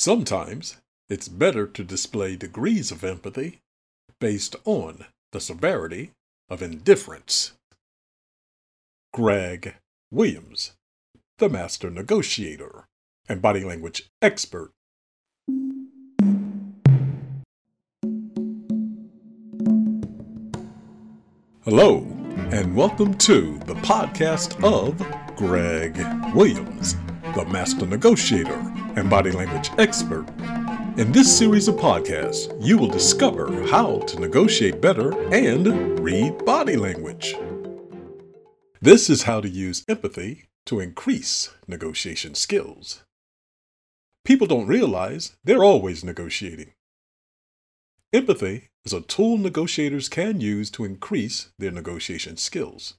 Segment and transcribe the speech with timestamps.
[0.00, 0.76] Sometimes
[1.08, 3.58] it's better to display degrees of empathy
[4.20, 6.12] based on the severity
[6.48, 7.54] of indifference.
[9.12, 9.74] Greg
[10.12, 10.74] Williams,
[11.38, 12.86] the master negotiator
[13.28, 14.70] and body language expert.
[21.64, 22.06] Hello,
[22.52, 24.96] and welcome to the podcast of
[25.34, 25.96] Greg
[26.36, 26.94] Williams,
[27.34, 30.26] the master negotiator and body language expert.
[30.98, 36.76] In this series of podcasts, you will discover how to negotiate better and read body
[36.76, 37.36] language.
[38.80, 43.04] This is how to use empathy to increase negotiation skills.
[44.24, 46.72] People don't realize they're always negotiating.
[48.12, 52.94] Empathy is a tool negotiators can use to increase their negotiation skills.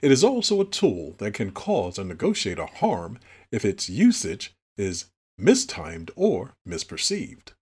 [0.00, 3.18] It is also a tool that can cause a negotiator harm
[3.52, 5.06] if its usage is
[5.38, 7.52] mistimed or misperceived.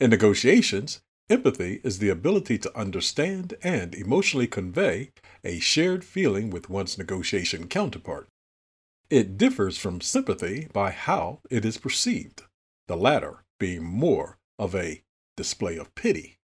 [0.00, 5.10] In negotiations, empathy is the ability to understand and emotionally convey
[5.42, 8.28] a shared feeling with one's negotiation counterpart.
[9.10, 12.42] It differs from sympathy by how it is perceived,
[12.88, 15.02] the latter being more of a
[15.36, 16.38] display of pity.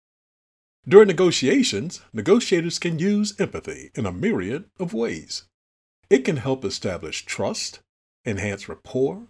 [0.88, 5.44] During negotiations, negotiators can use empathy in a myriad of ways.
[6.10, 7.82] It can help establish trust,
[8.26, 9.28] enhance rapport,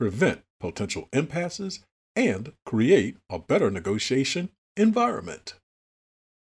[0.00, 1.80] prevent potential impasses,
[2.16, 5.54] and create a better negotiation environment.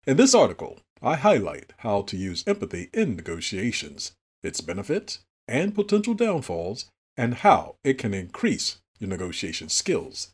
[0.06, 4.12] In this article, I highlight how to use empathy in negotiations,
[4.42, 10.28] its benefits and potential downfalls, and how it can increase your negotiation skills.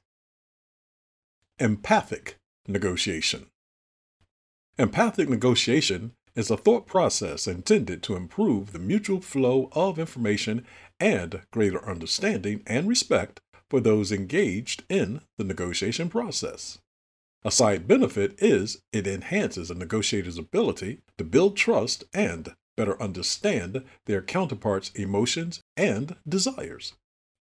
[1.60, 2.36] Empathic
[2.66, 3.46] negotiation.
[4.76, 10.66] Empathic negotiation is a thought process intended to improve the mutual flow of information
[10.98, 13.40] and greater understanding and respect
[13.70, 16.78] for those engaged in the negotiation process.
[17.44, 23.84] A side benefit is it enhances a negotiator's ability to build trust and better understand
[24.06, 26.94] their counterpart's emotions and desires.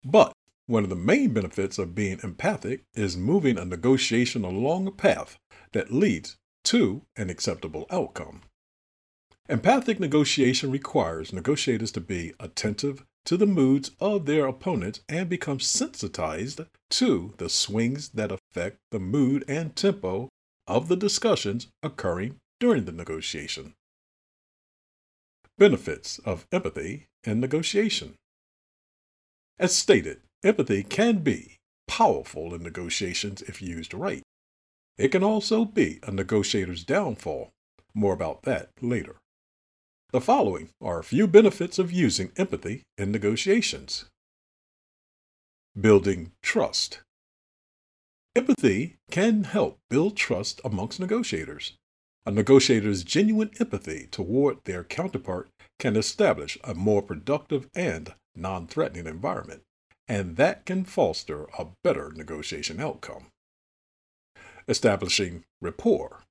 [0.03, 0.33] But
[0.65, 5.37] one of the main benefits of being empathic is moving a negotiation along a path
[5.71, 8.41] that leads to an acceptable outcome.
[9.49, 15.59] Empathic negotiation requires negotiators to be attentive to the moods of their opponents and become
[15.59, 20.29] sensitized to the swings that affect the mood and tempo
[20.67, 23.73] of the discussions occurring during the negotiation.
[25.57, 28.15] Benefits of empathy in negotiation.
[29.59, 31.55] As stated, Empathy can be
[31.87, 34.23] powerful in negotiations if used right.
[34.97, 37.51] It can also be a negotiator's downfall.
[37.93, 39.15] More about that later.
[40.13, 44.05] The following are a few benefits of using empathy in negotiations.
[45.79, 46.99] Building trust.
[48.35, 51.73] Empathy can help build trust amongst negotiators.
[52.27, 59.07] A negotiator's genuine empathy toward their counterpart can establish a more productive and non threatening
[59.07, 59.63] environment
[60.07, 63.29] and that can foster a better negotiation outcome.
[64.67, 66.21] Establishing rapport.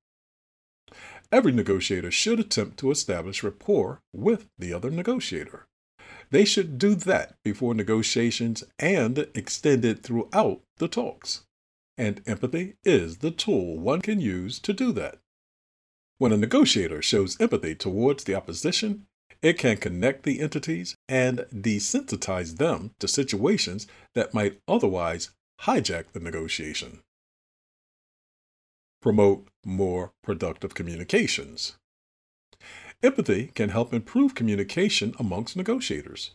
[1.33, 5.67] Every negotiator should attempt to establish rapport with the other negotiator.
[6.31, 11.45] They should do that before negotiations and extend it throughout the talks.
[11.97, 15.21] And empathy is the tool one can use to do that.
[16.19, 19.07] When a negotiator shows empathy towards the opposition,
[19.41, 25.31] it can connect the entities and desensitize them to situations that might otherwise
[25.63, 27.01] hijack the negotiation.
[29.03, 31.77] Promote more productive communications.
[33.03, 36.35] Empathy can help improve communication amongst negotiators.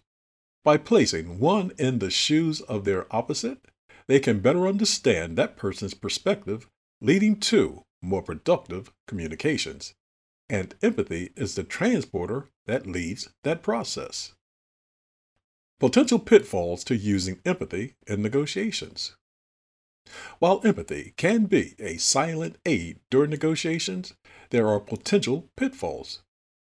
[0.64, 3.66] By placing one in the shoes of their opposite,
[4.08, 6.68] they can better understand that person's perspective,
[7.02, 9.96] leading to more productive communications
[10.50, 14.34] and empathy is the transporter that leads that process.
[15.80, 19.16] Potential pitfalls to using empathy in negotiations.
[20.39, 24.13] While empathy can be a silent aid during negotiations,
[24.50, 26.21] there are potential pitfalls.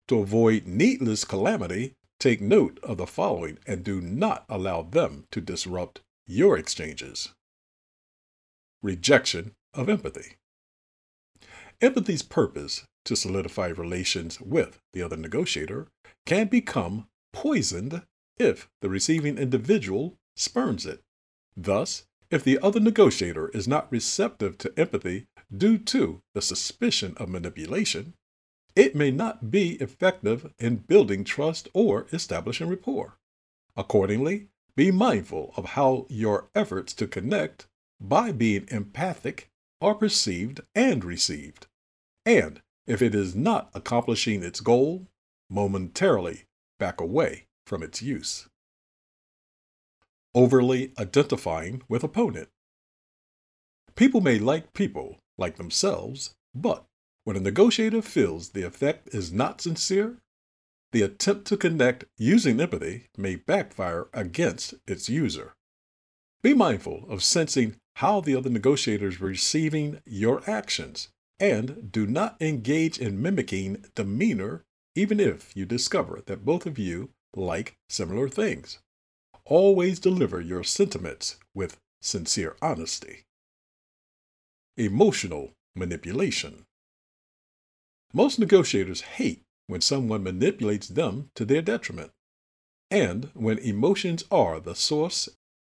[0.08, 5.40] To avoid needless calamity, take note of the following and do not allow them to
[5.40, 7.30] disrupt your exchanges.
[8.82, 10.36] Rejection of empathy.
[11.80, 15.88] Empathy's purpose to solidify relations with the other negotiator
[16.26, 18.02] can become poisoned
[18.38, 21.00] if the receiving individual spurns it.
[21.56, 27.28] Thus, if the other negotiator is not receptive to empathy due to the suspicion of
[27.28, 28.14] manipulation,
[28.76, 33.18] it may not be effective in building trust or establishing rapport.
[33.76, 37.66] Accordingly, be mindful of how your efforts to connect
[38.00, 39.50] by being empathic
[39.80, 41.66] are perceived and received.
[42.24, 45.08] And if it is not accomplishing its goal,
[45.48, 46.44] momentarily
[46.78, 48.48] back away from its use.
[50.34, 52.48] Overly identifying with opponent.
[53.96, 56.84] People may like people like themselves, but
[57.24, 60.18] when a negotiator feels the effect is not sincere,
[60.92, 65.54] the attempt to connect using empathy may backfire against its user.
[66.42, 72.36] Be mindful of sensing how the other negotiator is receiving your actions, and do not
[72.40, 78.78] engage in mimicking demeanor even if you discover that both of you like similar things.
[79.50, 83.24] Always deliver your sentiments with sincere honesty.
[84.76, 86.66] Emotional manipulation.
[88.12, 92.12] Most negotiators hate when someone manipulates them to their detriment.
[92.92, 95.28] And when emotions are the source,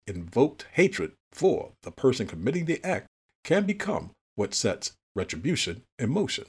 [0.08, 3.06] invoked hatred for the person committing the act
[3.44, 6.46] can become what sets retribution in motion.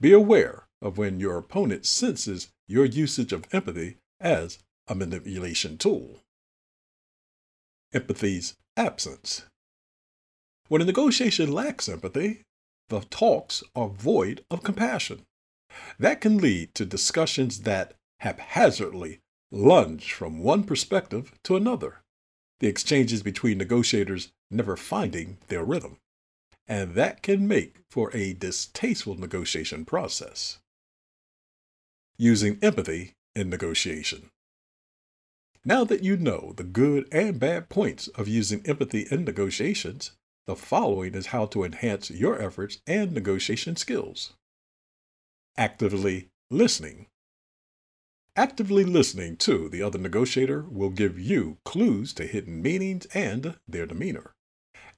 [0.00, 4.58] Be aware of when your opponent senses your usage of empathy as
[4.88, 6.18] a manipulation tool.
[7.94, 9.44] Empathy's absence.
[10.68, 12.42] When a negotiation lacks empathy,
[12.88, 15.22] the talks are void of compassion.
[15.98, 19.20] That can lead to discussions that haphazardly
[19.52, 22.00] lunge from one perspective to another,
[22.58, 25.98] the exchanges between negotiators never finding their rhythm.
[26.66, 30.58] And that can make for a distasteful negotiation process.
[32.16, 34.30] Using empathy in negotiation.
[35.66, 40.12] Now that you know the good and bad points of using empathy in negotiations,
[40.46, 44.34] the following is how to enhance your efforts and negotiation skills.
[45.56, 47.06] Actively listening.
[48.36, 53.86] Actively listening to the other negotiator will give you clues to hidden meanings and their
[53.86, 54.34] demeanor.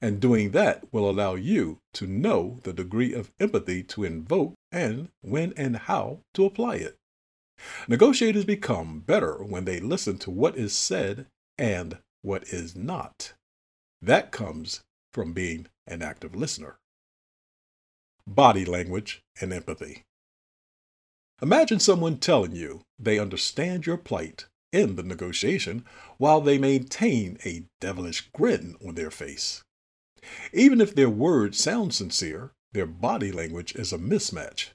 [0.01, 5.09] And doing that will allow you to know the degree of empathy to invoke and
[5.21, 6.97] when and how to apply it.
[7.87, 11.27] Negotiators become better when they listen to what is said
[11.57, 13.33] and what is not.
[14.01, 14.81] That comes
[15.13, 16.77] from being an active listener.
[18.27, 20.03] Body language and empathy.
[21.41, 25.85] Imagine someone telling you they understand your plight in the negotiation
[26.17, 29.63] while they maintain a devilish grin on their face.
[30.51, 34.71] Even if their words sound sincere, their body language is a mismatch.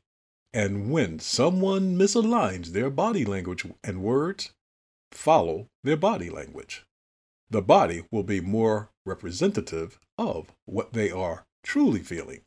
[0.54, 4.50] And when someone misaligns their body language and words,
[5.10, 6.84] follow their body language.
[7.49, 12.43] The body will be more representative of what they are truly feeling.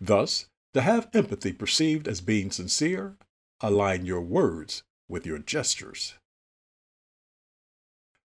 [0.00, 3.16] Thus, to have empathy perceived as being sincere,
[3.60, 6.14] align your words with your gestures.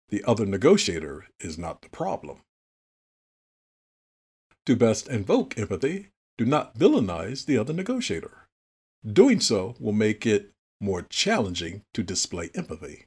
[0.10, 2.40] The other negotiator is not the problem.
[4.66, 8.47] To best invoke empathy, do not villainize the other negotiator.
[9.06, 13.06] Doing so will make it more challenging to display empathy.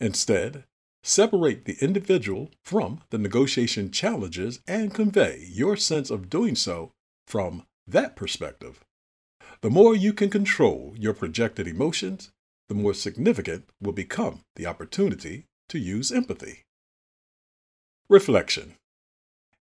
[0.00, 0.64] Instead,
[1.06, 6.92] Separate the individual from the negotiation challenges and convey your sense of doing so
[7.26, 8.82] from that perspective.
[9.60, 12.30] The more you can control your projected emotions,
[12.70, 16.62] the more significant will become the opportunity to use empathy.
[18.08, 18.76] Reflection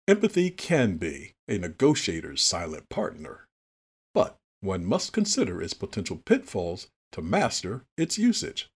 [0.07, 3.49] Empathy can be a negotiator's silent partner,
[4.15, 8.71] but one must consider its potential pitfalls to master its usage.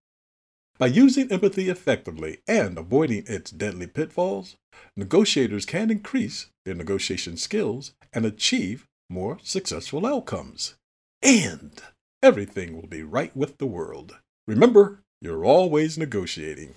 [0.78, 4.56] By using empathy effectively and avoiding its deadly pitfalls,
[4.94, 10.74] negotiators can increase their negotiation skills and achieve more successful outcomes.
[11.22, 11.80] And
[12.22, 14.16] everything will be right with the world.
[14.46, 16.74] Remember, you're always negotiating.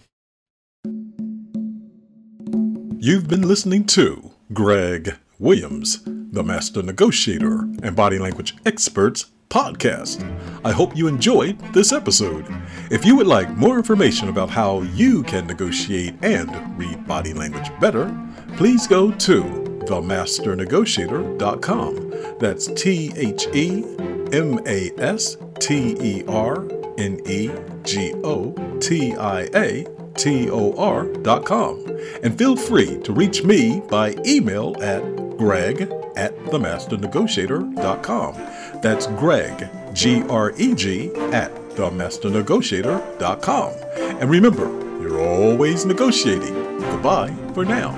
[3.01, 10.24] You've been listening to Greg Williams, the Master Negotiator and Body Language Experts podcast.
[10.63, 12.45] I hope you enjoyed this episode.
[12.91, 17.71] If you would like more information about how you can negotiate and read body language
[17.79, 18.15] better,
[18.57, 19.43] please go to
[19.86, 22.39] themasternegotiator.com.
[22.39, 23.83] That's T H E
[24.31, 26.67] M A S T E R
[26.98, 27.50] N E
[27.83, 29.88] G O T I A
[30.19, 31.86] T-O-R.com.
[32.24, 35.01] And feel free to reach me by email at
[35.38, 38.35] greg at themasternegotiator.com.
[38.81, 43.73] That's Greg, G-R-E-G, at themasternegotiator.com.
[44.19, 44.67] And remember,
[45.01, 46.53] you're always negotiating.
[46.79, 47.95] Goodbye for now.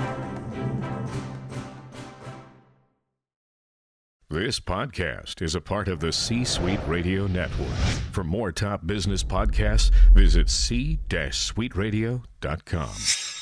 [4.30, 7.68] This podcast is a part of the C Suite Radio Network.
[8.12, 13.41] For more top business podcasts, visit c-suiteradio.com.